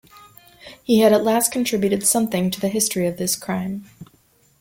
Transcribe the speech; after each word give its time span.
He 0.83 1.01
had 1.01 1.13
at 1.13 1.23
last 1.23 1.51
contributed 1.51 2.07
something 2.07 2.49
to 2.49 2.59
the 2.59 2.69
history 2.69 3.05
of 3.05 3.17
this 3.17 3.35
crime. 3.35 3.85